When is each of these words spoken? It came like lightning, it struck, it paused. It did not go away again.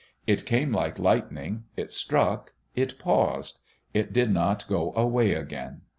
It 0.25 0.47
came 0.47 0.71
like 0.73 0.97
lightning, 0.97 1.65
it 1.77 1.93
struck, 1.93 2.53
it 2.75 2.97
paused. 2.97 3.59
It 3.93 4.11
did 4.11 4.31
not 4.33 4.67
go 4.67 4.93
away 4.95 5.33
again. 5.35 5.81